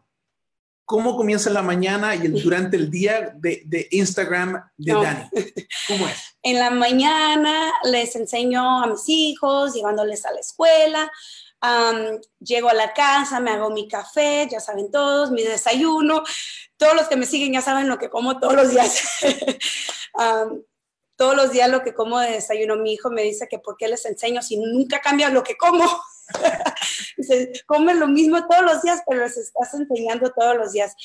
¿cómo 0.85 1.15
comienza 1.15 1.49
la 1.49 1.61
mañana 1.61 2.15
y 2.15 2.25
el, 2.25 2.41
durante 2.41 2.77
el 2.77 2.89
día 2.89 3.33
de, 3.35 3.61
de 3.65 3.87
Instagram 3.91 4.61
de 4.77 4.93
Dani? 4.93 5.29
¿Cómo 5.87 6.07
es? 6.07 6.35
En 6.43 6.57
la 6.57 6.71
mañana 6.71 7.71
les 7.83 8.15
enseño 8.15 8.83
a 8.83 8.87
mis 8.87 9.07
hijos, 9.07 9.73
llevándoles 9.73 10.25
a 10.25 10.31
la 10.31 10.39
escuela. 10.39 11.11
Llego 12.39 12.69
a 12.69 12.73
la 12.73 12.93
casa, 12.93 13.39
me 13.39 13.51
hago 13.51 13.69
mi 13.69 13.87
café, 13.87 14.47
ya 14.49 14.59
saben 14.59 14.91
todos, 14.91 15.31
mi 15.31 15.43
desayuno, 15.43 16.23
todos 16.77 16.95
los 16.95 17.07
que 17.07 17.15
me 17.15 17.25
siguen 17.25 17.53
ya 17.53 17.61
saben 17.61 17.87
lo 17.87 17.97
que 17.97 18.09
como 18.09 18.39
todos 18.39 18.55
los 18.55 18.71
días. 18.71 19.01
todos 21.15 21.35
los 21.35 21.51
días 21.51 21.69
lo 21.69 21.83
que 21.83 21.93
como 21.93 22.19
de 22.19 22.31
desayuno, 22.31 22.77
mi 22.77 22.93
hijo 22.93 23.11
me 23.11 23.21
dice 23.21 23.47
que 23.47 23.59
por 23.59 23.77
qué 23.77 23.87
les 23.87 24.05
enseño 24.05 24.41
si 24.41 24.57
nunca 24.57 24.99
cambia 25.01 25.29
lo 25.29 25.43
que 25.43 25.55
como. 25.55 25.85
dice, 27.17 27.51
comen 27.67 27.99
lo 27.99 28.07
mismo 28.07 28.47
todos 28.47 28.63
los 28.63 28.81
días, 28.81 29.01
pero 29.07 29.21
les 29.21 29.37
estás 29.37 29.73
enseñando 29.75 30.31
todos 30.31 30.57
los 30.57 30.71
días. 30.71 30.95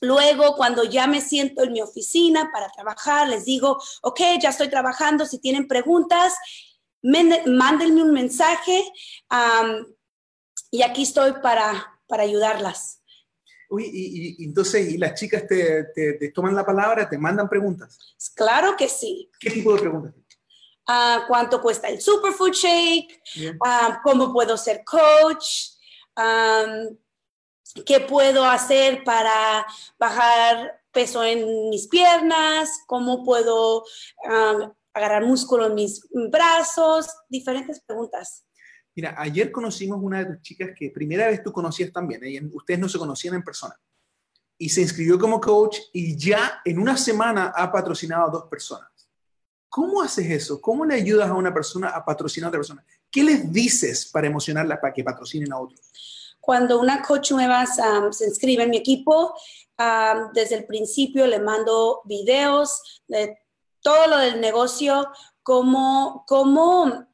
Luego, 0.00 0.56
cuando 0.56 0.84
ya 0.84 1.06
me 1.06 1.20
siento 1.20 1.62
en 1.62 1.72
mi 1.72 1.80
oficina 1.80 2.50
para 2.52 2.70
trabajar, 2.70 3.28
les 3.28 3.44
digo, 3.46 3.78
ok, 4.02 4.20
ya 4.40 4.50
estoy 4.50 4.68
trabajando, 4.68 5.24
si 5.24 5.38
tienen 5.38 5.66
preguntas, 5.66 6.34
mándenme 7.46 8.02
un 8.02 8.12
mensaje 8.12 8.84
y 10.70 10.82
aquí 10.82 11.02
estoy 11.02 11.32
para, 11.42 12.00
para 12.06 12.24
ayudarlas. 12.24 13.02
Uy, 13.68 13.90
y, 13.92 14.44
entonces, 14.44 14.92
¿y 14.92 14.98
las 14.98 15.18
chicas 15.18 15.46
te, 15.46 15.84
te, 15.94 16.30
toman 16.30 16.54
la 16.54 16.64
palabra, 16.64 17.08
te 17.08 17.18
mandan 17.18 17.48
preguntas? 17.48 17.98
Claro 18.34 18.76
que 18.76 18.88
sí. 18.88 19.30
¿Qué 19.40 19.50
tipo 19.50 19.74
de 19.74 19.80
preguntas? 19.80 20.14
Uh, 20.88 21.26
¿Cuánto 21.26 21.60
cuesta 21.60 21.88
el 21.88 22.00
Superfood 22.00 22.52
Shake? 22.52 23.20
Uh, 23.60 23.94
¿Cómo 24.04 24.32
puedo 24.32 24.56
ser 24.56 24.84
coach? 24.84 25.72
Um, 26.16 26.96
¿Qué 27.84 28.00
puedo 28.00 28.44
hacer 28.44 29.02
para 29.02 29.66
bajar 29.98 30.80
peso 30.92 31.24
en 31.24 31.68
mis 31.68 31.88
piernas? 31.88 32.70
¿Cómo 32.86 33.24
puedo 33.24 33.80
um, 33.80 34.72
agarrar 34.96 35.24
músculo 35.24 35.66
en 35.66 35.74
mis 35.74 36.00
brazos? 36.30 37.08
Diferentes 37.28 37.80
preguntas. 37.80 38.44
Mira, 38.94 39.14
ayer 39.18 39.52
conocimos 39.52 39.98
una 40.00 40.24
de 40.24 40.34
tus 40.34 40.42
chicas 40.42 40.70
que 40.76 40.90
primera 40.90 41.26
vez 41.26 41.42
tú 41.42 41.52
conocías 41.52 41.92
también, 41.92 42.24
¿eh? 42.24 42.40
ustedes 42.52 42.80
no 42.80 42.88
se 42.88 42.98
conocían 42.98 43.34
en 43.34 43.42
persona, 43.42 43.78
y 44.56 44.70
se 44.70 44.80
inscribió 44.80 45.18
como 45.18 45.38
coach 45.38 45.78
y 45.92 46.16
ya 46.16 46.62
en 46.64 46.78
una 46.78 46.96
semana 46.96 47.52
ha 47.54 47.70
patrocinado 47.70 48.26
a 48.26 48.30
dos 48.30 48.44
personas. 48.44 48.88
¿Cómo 49.68 50.00
haces 50.00 50.30
eso? 50.30 50.58
¿Cómo 50.62 50.86
le 50.86 50.94
ayudas 50.94 51.28
a 51.28 51.34
una 51.34 51.52
persona 51.52 51.90
a 51.90 52.02
patrocinar 52.02 52.46
a 52.46 52.48
otra 52.48 52.60
persona? 52.60 52.86
¿Qué 53.10 53.22
les 53.22 53.52
dices 53.52 54.10
para 54.10 54.26
emocionarla 54.26 54.80
para 54.80 54.94
que 54.94 55.04
patrocinen 55.04 55.52
a 55.52 55.60
otros? 55.60 56.36
Cuando 56.40 56.80
una 56.80 57.02
coach 57.02 57.32
nueva 57.32 57.66
se 57.66 58.24
inscribe 58.24 58.62
en 58.62 58.70
mi 58.70 58.78
equipo, 58.78 59.34
desde 60.32 60.54
el 60.54 60.64
principio 60.64 61.26
le 61.26 61.40
mando 61.40 62.00
videos 62.04 63.02
de 63.08 63.36
todo 63.86 64.08
lo 64.08 64.18
del 64.18 64.40
negocio, 64.40 65.12
cómo, 65.44 66.24
cómo 66.26 67.06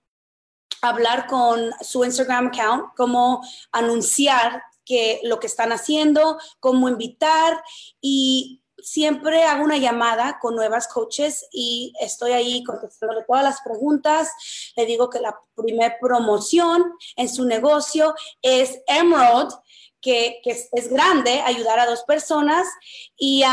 hablar 0.81 1.27
con 1.27 1.71
su 1.83 2.03
Instagram 2.03 2.47
account, 2.47 2.95
cómo 2.97 3.47
anunciar 3.73 4.63
que 4.83 5.21
lo 5.23 5.39
que 5.39 5.49
están 5.49 5.71
haciendo, 5.71 6.39
cómo 6.61 6.89
invitar 6.89 7.63
y 8.01 8.63
siempre 8.79 9.43
hago 9.43 9.65
una 9.65 9.77
llamada 9.77 10.39
con 10.41 10.57
nuevas 10.57 10.89
coaches 10.89 11.47
y 11.53 11.93
estoy 12.01 12.33
ahí 12.33 12.65
contestando 12.65 13.23
todas 13.27 13.45
las 13.45 13.61
preguntas. 13.61 14.31
Le 14.75 14.87
digo 14.87 15.11
que 15.11 15.21
la 15.21 15.39
primera 15.55 15.99
promoción 16.01 16.95
en 17.17 17.29
su 17.29 17.45
negocio 17.45 18.15
es 18.41 18.81
Emerald, 18.87 19.53
que, 20.01 20.41
es, 20.43 20.89
grande, 20.89 21.43
ayudar 21.43 21.79
a 21.81 21.87
dos 21.87 22.03
personas 22.05 22.67
y, 23.15 23.45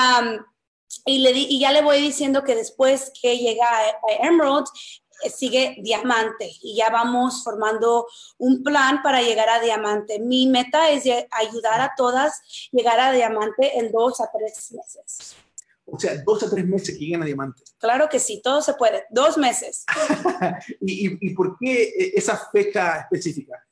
y, 1.06 1.20
le, 1.20 1.32
y 1.32 1.60
ya 1.60 1.72
le 1.72 1.82
voy 1.82 2.02
diciendo 2.02 2.44
que 2.44 2.56
después 2.56 3.12
que 3.22 3.38
llega 3.38 3.66
a 3.66 4.28
Emerald, 4.28 4.68
sigue 5.28 5.76
diamante 5.82 6.50
y 6.62 6.78
ya 6.78 6.90
vamos 6.90 7.44
formando 7.44 8.08
un 8.38 8.64
plan 8.64 9.02
para 9.04 9.22
llegar 9.22 9.50
a 9.50 9.60
diamante. 9.60 10.20
Mi 10.20 10.48
meta 10.48 10.90
es 10.90 11.04
ayudar 11.32 11.82
a 11.82 11.94
todas 11.98 12.42
llegar 12.72 13.00
a 13.00 13.12
diamante 13.12 13.78
en 13.78 13.92
dos 13.92 14.22
a 14.22 14.30
tres 14.32 14.72
meses. 14.72 15.36
O 15.86 16.00
sea, 16.00 16.16
dos 16.24 16.44
a 16.44 16.50
tres 16.50 16.66
meses 16.66 16.96
que 16.96 17.04
lleguen 17.04 17.24
a 17.24 17.26
diamante. 17.26 17.64
Claro 17.80 18.08
que 18.08 18.20
sí, 18.20 18.42
todo 18.44 18.62
se 18.62 18.76
puede. 18.76 19.06
Dos 19.10 19.38
meses. 19.38 19.86
¿Y, 20.82 21.28
¿Y, 21.28 21.34
por 21.34 21.58
qué 21.60 22.12
esa 22.16 22.38
fecha 22.52 23.00
específica? 23.00 23.66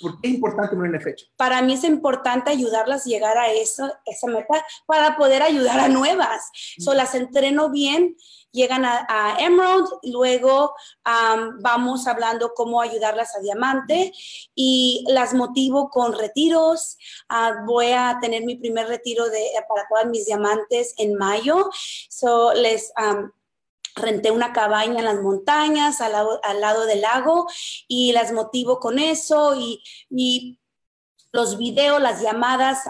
¿Por 0.00 0.20
qué 0.20 0.28
es 0.28 0.34
importante 0.34 0.74
ponerle 0.74 1.00
fecha? 1.00 1.26
Para 1.36 1.62
mí 1.62 1.74
es 1.74 1.84
importante 1.84 2.50
ayudarlas 2.50 3.06
a 3.06 3.08
llegar 3.08 3.38
a 3.38 3.52
eso, 3.52 3.92
esa 4.04 4.26
meta 4.26 4.64
para 4.86 5.16
poder 5.16 5.42
ayudar 5.42 5.80
a 5.80 5.88
nuevas. 5.88 6.50
So, 6.78 6.94
las 6.94 7.14
entreno 7.14 7.70
bien, 7.70 8.16
llegan 8.50 8.84
a, 8.84 9.36
Emerald, 9.38 9.88
luego 10.02 10.74
vamos 11.60 12.06
hablando 12.06 12.54
cómo 12.54 12.80
ayudarlas 12.80 13.36
a 13.36 13.40
Diamante 13.40 14.12
y 14.54 15.04
las 15.08 15.34
motivo 15.34 15.90
con 15.90 16.12
retiros. 16.12 16.96
Ah, 17.28 17.62
voy 17.66 17.92
a 17.92 18.18
tener 18.20 18.44
mi 18.44 18.56
primer 18.56 18.88
retiro 18.88 19.28
de, 19.28 19.46
para 19.68 19.86
todas 19.88 20.06
mis 20.06 20.26
diamantes 20.26 20.94
en 20.98 21.14
mayo. 21.14 21.70
So, 22.08 22.52
les 22.54 22.92
renté 23.94 24.30
una 24.30 24.52
cabaña 24.52 24.98
en 24.98 25.04
las 25.04 25.20
montañas, 25.20 26.00
al 26.00 26.12
lado, 26.12 26.86
del 26.86 27.00
lago, 27.00 27.46
y 27.86 28.12
las 28.12 28.32
motivo 28.32 28.80
con 28.80 28.98
eso, 28.98 29.54
y, 29.56 30.58
los 31.30 31.58
videos, 31.58 32.00
las 32.00 32.22
llamadas 32.22 32.84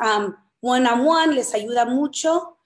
one 0.61 0.89
on 0.89 1.07
one 1.07 1.35
les 1.35 1.55
ayuda 1.55 1.85
mucho. 1.85 2.59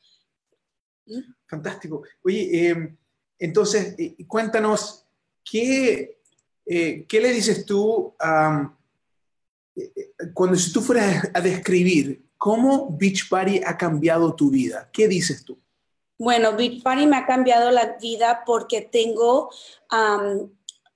Fantástico. 1.47 2.03
Oye, 2.23 2.69
em, 2.69 2.97
entonces, 3.39 3.95
eh, 3.99 4.17
cuéntanos, 4.27 5.07
¿qué, 5.45 6.21
eh, 6.67 7.07
¿qué, 7.09 7.21
le 7.21 7.33
dices 7.33 7.67
tú 7.67 8.15
eh, 9.75 10.13
cuando 10.33 10.57
si 10.57 10.73
tú 10.73 10.81
fueras 10.81 11.31
a 11.33 11.41
describir 11.41 12.25
cómo 12.37 12.97
Beach 12.97 13.29
Party 13.29 13.61
ha 13.65 13.77
cambiado 13.77 14.35
tu 14.35 14.51
vida? 14.51 14.89
¿Qué 14.93 15.09
dices 15.09 15.45
tú? 15.45 15.62
Bueno, 16.23 16.57
Party 16.85 17.07
me 17.07 17.17
ha 17.17 17.27
cambiado 17.27 17.73
la 17.73 17.97
vida 18.01 18.45
porque 18.47 18.81
tengo 18.81 19.51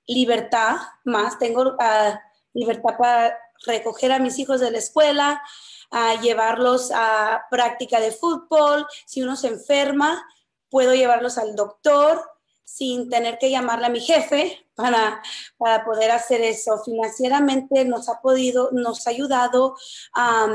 libertad 0.07 0.77
más, 1.05 1.41
tengo 1.41 1.75
ah, 1.81 2.21
libertad 2.55 2.97
para 2.97 3.37
recoger 3.67 4.13
a 4.13 4.21
mis 4.21 4.39
hijos 4.39 4.61
de 4.61 4.71
la 4.71 4.79
escuela, 4.79 5.43
a 5.91 6.15
llevarlos 6.21 6.93
a 6.95 7.45
práctica 7.51 7.99
de 7.99 8.13
fútbol, 8.13 8.87
si 9.05 9.21
uno 9.21 9.35
se 9.35 9.49
enferma, 9.49 10.25
puedo 10.71 10.95
llevarlos 10.95 11.39
al 11.39 11.57
doctor 11.57 12.23
sin 12.63 13.11
tener 13.11 13.39
que 13.39 13.51
llamarle 13.51 13.87
a 13.87 13.91
mi 13.91 14.01
jefe 14.01 14.65
para, 14.77 15.21
para 15.59 15.85
poder 15.85 16.13
hacer 16.13 16.41
eso. 16.43 16.81
Financieramente 16.85 17.85
nos 17.85 18.09
ha 18.09 18.21
podido, 18.21 18.71
nos 18.71 19.09
ha 19.09 19.11
ayudado 19.11 19.75
a 20.15 20.47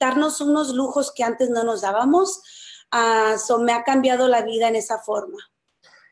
darnos 0.00 0.40
unos 0.40 0.70
lujos 0.70 1.12
que 1.12 1.22
antes 1.22 1.48
no 1.48 1.62
nos 1.62 1.82
dábamos 1.82 2.42
Uh, 2.92 3.36
so 3.38 3.58
me 3.58 3.72
ha 3.72 3.82
cambiado 3.82 4.28
la 4.28 4.42
vida 4.42 4.68
en 4.68 4.76
esa 4.76 4.98
forma. 4.98 5.38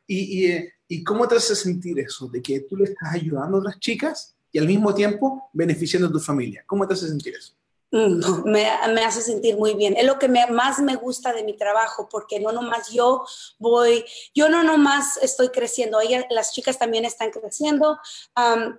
¿Y, 0.06 0.46
y, 0.46 0.68
y 0.88 1.04
cómo 1.04 1.26
te 1.26 1.36
hace 1.36 1.54
sentir 1.54 1.98
eso? 1.98 2.28
De 2.28 2.42
que 2.42 2.60
tú 2.60 2.76
le 2.76 2.84
estás 2.84 3.14
ayudando 3.14 3.56
a 3.56 3.60
otras 3.60 3.78
chicas 3.78 4.36
y 4.52 4.58
al 4.58 4.66
mismo 4.66 4.94
tiempo 4.94 5.50
beneficiando 5.52 6.08
a 6.08 6.12
tu 6.12 6.20
familia. 6.20 6.64
¿Cómo 6.66 6.86
te 6.86 6.94
hace 6.94 7.08
sentir 7.08 7.34
eso? 7.34 7.54
Mm, 7.94 8.50
me, 8.50 8.68
me, 8.92 9.04
hace 9.04 9.22
sentir 9.22 9.56
muy 9.56 9.74
bien. 9.74 9.96
Es 9.96 10.04
lo 10.04 10.18
que 10.18 10.28
me, 10.28 10.46
más 10.48 10.80
me 10.80 10.96
gusta 10.96 11.32
de 11.32 11.44
mi 11.44 11.56
trabajo, 11.56 12.08
porque 12.10 12.40
no 12.40 12.50
nomás 12.50 12.90
yo 12.90 13.24
voy, 13.58 14.04
yo 14.34 14.48
no 14.48 14.64
nomás 14.64 15.16
estoy 15.18 15.50
creciendo, 15.50 16.00
ellas, 16.00 16.24
las 16.30 16.52
chicas 16.52 16.76
también 16.76 17.04
están 17.04 17.30
creciendo. 17.30 17.98
Um, 18.36 18.76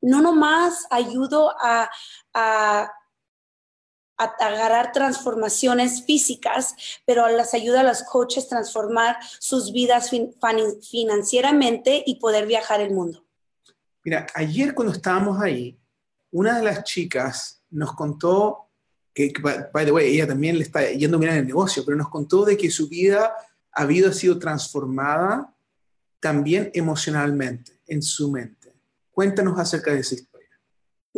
no 0.00 0.20
nomás 0.20 0.84
ayudo 0.90 1.54
a, 1.60 1.88
a 2.34 2.92
a 4.18 4.24
agarrar 4.24 4.92
transformaciones 4.92 6.04
físicas, 6.04 6.74
pero 7.04 7.28
las 7.28 7.54
ayuda 7.54 7.80
a 7.80 7.84
los 7.84 8.02
coaches 8.02 8.48
transformar 8.48 9.16
sus 9.38 9.72
vidas 9.72 10.10
financieramente 10.90 12.02
y 12.06 12.18
poder 12.18 12.46
viajar 12.46 12.80
el 12.80 12.92
mundo. 12.92 13.24
Mira, 14.04 14.26
ayer 14.34 14.74
cuando 14.74 14.92
estábamos 14.92 15.40
ahí, 15.40 15.78
una 16.30 16.58
de 16.58 16.64
las 16.64 16.84
chicas 16.84 17.62
nos 17.70 17.92
contó 17.94 18.70
que, 19.12 19.32
by 19.72 19.84
the 19.84 19.92
way, 19.92 20.14
ella 20.14 20.26
también 20.26 20.58
le 20.58 20.64
está 20.64 20.90
yendo 20.90 21.18
bien 21.18 21.32
en 21.32 21.38
el 21.38 21.46
negocio, 21.46 21.82
pero 21.84 21.96
nos 21.96 22.10
contó 22.10 22.44
de 22.44 22.56
que 22.56 22.70
su 22.70 22.88
vida 22.88 23.34
ha 23.72 23.82
habido, 23.82 24.12
sido 24.12 24.38
transformada 24.38 25.54
también 26.20 26.70
emocionalmente, 26.74 27.80
en 27.86 28.02
su 28.02 28.30
mente. 28.30 28.74
Cuéntanos 29.10 29.58
acerca 29.58 29.92
de 29.92 30.02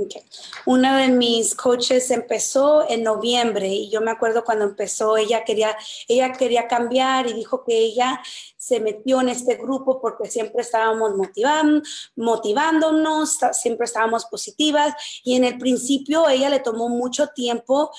eso. 0.02 0.20
Una 0.66 0.98
de 0.98 1.08
mis 1.08 1.54
coaches 1.54 2.10
empezó 2.10 2.88
en 2.88 3.02
noviembre 3.02 3.68
y 3.68 3.90
yo 3.90 4.00
me 4.00 4.10
acuerdo 4.10 4.44
cuando 4.44 4.64
empezó, 4.64 5.16
ella 5.16 5.44
quería, 5.44 5.76
ella 6.06 6.32
quería 6.32 6.68
cambiar 6.68 7.26
y 7.26 7.32
dijo 7.32 7.64
que 7.64 7.78
ella 7.78 8.20
se 8.68 8.80
metió 8.80 9.20
en 9.20 9.30
este 9.30 9.56
grupo 9.56 10.00
porque 10.00 10.28
siempre 10.28 10.60
estábamos 10.60 11.14
motivando, 11.14 11.82
motivándonos, 12.16 13.38
siempre 13.52 13.86
estábamos 13.86 14.26
positivas 14.26 14.94
y 15.24 15.36
en 15.36 15.44
el 15.44 15.56
principio 15.58 16.28
ella 16.28 16.50
le 16.50 16.60
tomó 16.60 16.88
mucho 16.88 17.28
tiempo. 17.28 17.90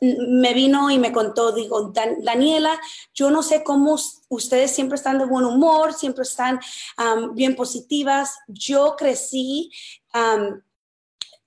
me 0.00 0.52
vino 0.52 0.90
y 0.90 0.98
me 0.98 1.12
contó, 1.12 1.52
digo, 1.52 1.92
Daniela, 1.92 2.78
yo 3.14 3.30
no 3.30 3.42
sé 3.42 3.62
cómo 3.62 3.96
ustedes 4.28 4.70
siempre 4.70 4.96
están 4.96 5.18
de 5.18 5.26
buen 5.26 5.44
humor, 5.44 5.92
siempre 5.94 6.22
están 6.22 6.60
bien 7.34 7.54
positivas. 7.56 8.38
Yo 8.48 8.96
crecí 8.96 9.70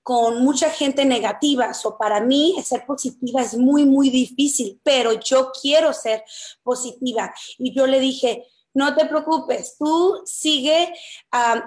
con 0.02 0.42
mucha 0.42 0.70
gente 0.70 1.04
negativa. 1.04 1.70
o 1.84 1.98
para 1.98 2.20
mí, 2.20 2.56
ser 2.64 2.86
positiva 2.86 3.42
es 3.42 3.56
muy, 3.56 3.84
muy 3.84 4.10
difícil, 4.10 4.80
pero 4.82 5.12
yo 5.12 5.50
quiero 5.60 5.92
ser 5.92 6.24
positiva. 6.62 7.32
Y 7.58 7.74
yo 7.74 7.86
le 7.86 8.00
dije, 8.00 8.44
no 8.74 8.94
te 8.94 9.06
preocupes, 9.06 9.76
tú 9.78 10.22
sigue 10.24 10.92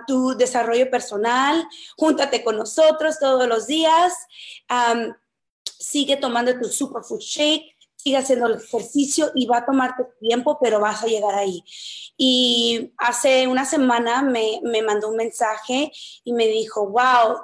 tu 0.08 0.36
desarrollo 0.38 0.90
personal, 0.90 1.68
júntate 1.98 2.44
con 2.44 2.58
nosotros 2.58 3.20
todos 3.20 3.48
los 3.48 3.68
días, 3.68 4.14
sigue 5.64 6.16
tomando 6.18 6.58
tu 6.60 6.70
superfood 6.70 7.20
shake, 7.20 7.71
sigue 8.02 8.18
haciendo 8.18 8.48
el 8.48 8.56
ejercicio 8.56 9.32
y 9.36 9.46
va 9.46 9.58
a 9.58 9.66
tomarte 9.66 10.04
tiempo, 10.20 10.58
pero 10.62 10.80
vas 10.80 11.04
a 11.04 11.08
llegar 11.08 11.36
ahí. 11.36 11.64
Y 12.18 12.94
hace 12.98 13.48
una 13.48 13.66
semana 13.66 14.22
me, 14.22 14.60
me 14.64 14.82
mandó 14.82 15.10
un 15.10 15.18
mensaje 15.18 15.92
y 16.24 16.34
me 16.34 16.48
dijo, 16.48 16.88
wow, 16.88 17.38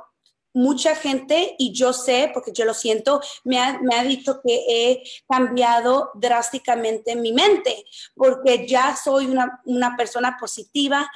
mucha 0.58 0.96
gente, 0.96 1.56
y 1.60 1.72
yo 1.72 1.94
sé, 1.94 2.32
porque 2.34 2.52
yo 2.52 2.66
lo 2.66 2.74
siento, 2.74 3.22
me 3.44 3.60
ha, 3.60 3.80
me 3.80 3.96
ha 3.96 4.04
dicho 4.04 4.42
que 4.44 4.66
he 4.68 5.04
cambiado 5.30 6.10
drásticamente 6.16 7.16
mi 7.16 7.32
mente, 7.32 7.86
porque 8.16 8.68
ya 8.68 8.96
soy 8.96 9.28
una, 9.28 9.62
una 9.66 9.96
persona 9.96 10.36
positiva, 10.40 11.08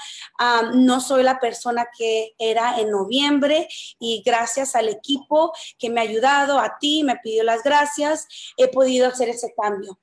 no 0.76 1.02
soy 1.02 1.24
la 1.24 1.40
persona 1.40 1.88
que 1.98 2.36
era 2.38 2.80
en 2.80 2.92
noviembre, 2.92 3.68
y 4.00 4.22
gracias 4.24 4.76
al 4.76 4.90
equipo 4.90 5.52
que 5.80 5.90
me 5.90 6.02
ha 6.02 6.04
ayudado, 6.04 6.60
a 6.60 6.78
ti, 6.80 7.04
me 7.04 7.16
pidió 7.18 7.44
las 7.44 7.64
gracias, 7.64 8.28
he 8.58 8.68
podido 8.68 9.08
hacer 9.08 9.30
ese 9.30 9.54
cambio. 9.60 10.00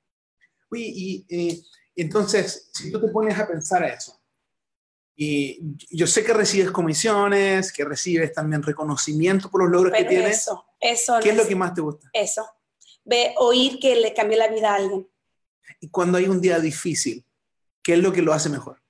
Uy, 0.69 0.83
y 0.83 1.25
eh, 1.29 1.61
entonces, 1.95 2.69
si 2.73 2.91
tú 2.91 2.99
te 2.99 3.07
pones 3.07 3.39
a 3.39 3.47
pensar 3.47 3.83
eso, 3.83 4.18
y 5.21 5.59
yo 5.89 6.07
sé 6.07 6.23
que 6.23 6.31
recibes 6.31 6.71
comisiones, 6.71 7.73
que 7.73 7.83
recibes 7.83 8.31
también 8.31 8.63
reconocimiento 8.63 9.51
por 9.51 9.61
los 9.61 9.69
logros 9.69 9.91
que 9.91 10.05
tienes. 10.05 10.37
Eso, 10.37 10.65
eso. 10.79 11.19
¿Qué 11.21 11.31
es 11.31 11.35
lo 11.35 11.45
que 11.45 11.57
más 11.57 11.73
te 11.73 11.81
gusta? 11.81 12.09
Eso. 12.13 12.49
Ve, 13.03 13.35
oír 13.37 13.79
que 13.81 13.97
le 13.97 14.13
cambió 14.13 14.37
la 14.37 14.47
vida 14.47 14.71
a 14.71 14.75
alguien. 14.75 15.09
Y 15.81 15.89
cuando 15.89 16.17
hay 16.17 16.29
un 16.29 16.39
día 16.39 16.57
difícil, 16.59 17.25
¿qué 17.83 17.95
es 17.95 17.99
lo 17.99 18.13
que 18.13 18.21
lo 18.21 18.31
hace 18.31 18.47
mejor? 18.47 18.81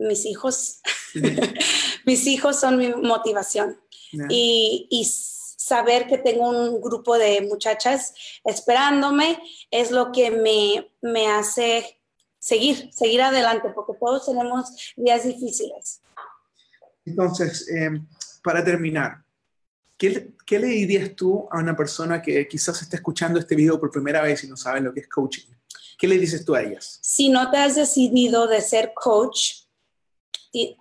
Mis 0.00 0.26
hijos. 0.26 0.80
Mis 2.04 2.26
hijos 2.26 2.58
son 2.58 2.76
mi 2.76 2.88
motivación. 2.88 3.80
Y, 4.28 4.88
y 4.90 5.04
saber 5.04 6.08
que 6.08 6.18
tengo 6.18 6.48
un 6.48 6.80
grupo 6.80 7.16
de 7.16 7.42
muchachas 7.42 8.12
esperándome 8.44 9.40
es 9.70 9.92
lo 9.92 10.10
que 10.10 10.32
me, 10.32 10.90
me 11.00 11.28
hace 11.28 11.99
seguir, 12.40 12.92
seguir 12.92 13.22
adelante, 13.22 13.68
porque 13.72 13.92
todos 14.00 14.26
tenemos 14.26 14.70
días 14.96 15.22
difíciles. 15.24 16.00
Entonces, 17.04 17.68
em, 17.68 18.06
para 18.42 18.64
terminar, 18.64 19.22
¿qué, 19.96 20.32
¿qué, 20.44 20.58
le 20.58 20.68
dirías 20.68 21.14
tú 21.14 21.46
a 21.50 21.58
una 21.58 21.76
persona 21.76 22.20
que 22.20 22.48
quizás 22.48 22.82
está 22.82 22.96
escuchando 22.96 23.38
este 23.38 23.54
video 23.54 23.78
por 23.78 23.90
primera 23.90 24.22
vez 24.22 24.42
y 24.42 24.48
no 24.48 24.56
sabe 24.56 24.80
lo 24.80 24.92
que 24.92 25.00
es 25.00 25.08
coaching? 25.08 25.52
¿Qué 25.98 26.08
le 26.08 26.18
dices 26.18 26.44
tú 26.44 26.54
a 26.54 26.62
ellas? 26.62 26.98
Si 27.02 27.28
no 27.28 27.50
te 27.50 27.58
has 27.58 27.74
decidido 27.74 28.46
de 28.46 28.62
ser 28.62 28.92
coach 28.94 29.66
y, 30.50 30.76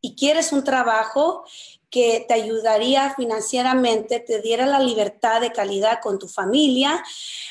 y 0.00 0.16
quieres 0.16 0.52
un 0.52 0.64
trabajo 0.64 1.44
que 1.90 2.24
te 2.26 2.34
ayudaría 2.34 3.14
financieramente, 3.14 4.20
te 4.20 4.42
diera 4.42 4.66
la 4.66 4.80
libertad 4.80 5.40
de 5.40 5.52
calidad 5.52 6.00
con 6.02 6.18
tu 6.18 6.28
familia, 6.28 7.02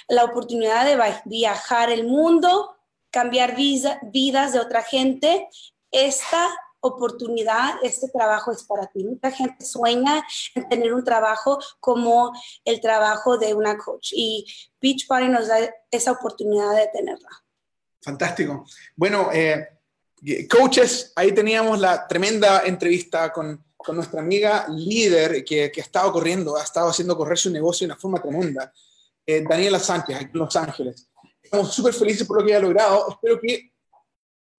la 0.07 0.25
oportunidad 0.25 0.85
de 0.85 1.21
viajar 1.25 1.89
el 1.89 2.05
mundo, 2.05 2.76
cambiar 3.17 3.55
vidas 3.55 4.53
de 4.53 4.59
otra 4.59 4.83
gente, 4.83 5.47
esta 5.89 6.47
oportunidad, 6.81 7.73
este 7.81 8.07
trabajo 8.09 8.51
es 8.51 8.63
para 8.63 8.85
ti. 8.85 9.03
Mucha 9.03 9.31
gente 9.31 9.65
sueña 9.65 10.23
en 10.53 10.69
tener 10.69 10.93
un 10.93 11.03
trabajo 11.03 11.57
como 11.79 12.31
el 12.63 12.79
trabajo 12.79 13.39
de 13.39 13.55
una 13.55 13.75
coach 13.75 14.13
y 14.13 14.45
Beach 14.79 15.07
Party 15.07 15.29
nos 15.29 15.47
da 15.47 15.57
esa 15.89 16.11
oportunidad 16.11 16.75
de 16.75 16.87
tenerla. 16.93 17.29
Fantástico. 18.03 18.63
Bueno, 18.95 19.29
eh, 19.33 19.67
coaches, 20.47 21.11
ahí 21.15 21.31
teníamos 21.31 21.79
la 21.79 22.07
tremenda 22.07 22.67
entrevista 22.67 23.33
con, 23.33 23.65
con 23.75 23.95
nuestra 23.95 24.21
amiga 24.21 24.67
líder 24.69 25.43
que, 25.43 25.71
que, 25.71 25.81
ha 25.81 25.83
estado 25.83 26.11
corriendo, 26.11 26.55
ha 26.55 26.63
estado 26.63 26.89
haciendo 26.89 27.17
correr 27.17 27.39
su 27.39 27.49
negocio 27.49 27.87
de 27.87 27.93
una 27.93 27.99
forma 27.99 28.21
tremenda, 28.21 28.71
eh, 29.25 29.43
Daniela 29.49 29.79
Sánchez, 29.79 30.15
aquí 30.15 30.29
en 30.31 30.39
Los 30.39 30.55
Ángeles. 30.55 31.09
Estamos 31.47 31.73
súper 31.73 31.93
felices 31.93 32.27
por 32.27 32.41
lo 32.41 32.45
que 32.45 32.53
ha 32.53 32.59
logrado. 32.59 33.07
Espero 33.09 33.39
que 33.39 33.71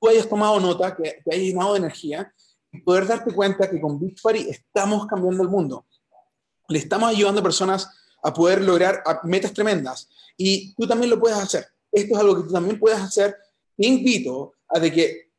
tú 0.01 0.09
hayas 0.09 0.27
tomado 0.27 0.59
nota, 0.59 0.97
que 0.97 1.21
te 1.23 1.35
hayas 1.35 1.49
llenado 1.49 1.75
de 1.75 1.81
energía 1.81 2.33
y 2.73 2.81
poder 2.81 3.07
darte 3.07 3.31
cuenta 3.35 3.69
que 3.69 3.79
con 3.79 4.01
Beach 4.01 4.23
Party 4.23 4.49
estamos 4.49 5.07
cambiando 5.07 5.43
el 5.43 5.51
mundo. 5.51 5.85
Le 6.67 6.79
estamos 6.79 7.11
ayudando 7.11 7.41
a 7.41 7.45
personas 7.45 7.91
a 8.23 8.33
poder 8.33 8.63
lograr 8.63 9.03
metas 9.25 9.53
tremendas 9.53 10.09
y 10.39 10.75
tú 10.77 10.89
también 10.89 11.11
lo 11.11 11.21
puedes 11.21 11.37
hacer. 11.37 11.67
Esto 11.93 12.15
es 12.15 12.21
algo 12.21 12.37
que 12.37 12.49
tú 12.49 12.55
también 12.55 12.79
puedes 12.79 12.99
hacer. 12.99 13.37
Te 13.77 13.87
invito 13.87 14.55
a 14.69 14.81
que 14.81 15.31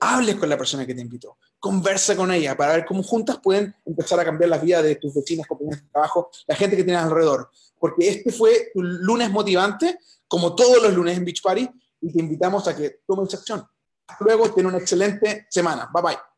hables 0.00 0.34
con 0.34 0.48
la 0.48 0.58
persona 0.58 0.84
que 0.84 0.94
te 0.94 1.02
invitó, 1.02 1.38
conversa 1.58 2.16
con 2.16 2.30
ella 2.30 2.56
para 2.56 2.74
ver 2.74 2.84
cómo 2.86 3.02
juntas 3.02 3.38
pueden 3.42 3.74
empezar 3.84 4.20
a 4.20 4.24
cambiar 4.24 4.50
la 4.50 4.58
vida 4.58 4.82
de 4.82 4.96
tus 4.96 5.14
vecinas, 5.14 5.46
compañeros 5.46 5.82
de 5.82 5.88
trabajo, 5.90 6.30
la 6.46 6.54
gente 6.54 6.76
que 6.76 6.84
tienes 6.84 7.02
alrededor. 7.02 7.50
Porque 7.78 8.08
este 8.08 8.32
fue 8.32 8.70
tu 8.72 8.82
lunes 8.82 9.30
motivante, 9.30 9.98
como 10.28 10.54
todos 10.54 10.82
los 10.82 10.92
lunes 10.94 11.16
en 11.16 11.24
Beach 11.24 11.42
Party, 11.42 11.68
y 12.00 12.12
te 12.12 12.20
invitamos 12.20 12.66
a 12.68 12.76
que 12.76 13.00
tomes 13.06 13.32
acción. 13.34 13.66
Luego, 14.20 14.52
ten 14.52 14.66
una 14.66 14.78
excelente 14.78 15.46
semana. 15.50 15.90
Bye 15.92 16.02
bye. 16.02 16.35